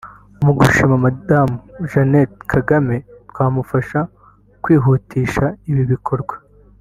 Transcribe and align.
Mu 0.43 0.51
gushimira 0.57 1.03
Madamu 1.05 1.55
Jeannette 1.89 2.37
Kagame 2.51 2.95
twamufasha 3.31 3.99
kwihutisha 4.63 5.45
ibi 5.69 5.83
bikorwa 5.93 6.35